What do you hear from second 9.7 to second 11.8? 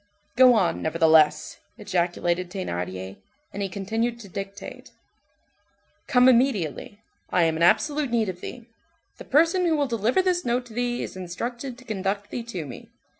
will deliver this note to thee is instructed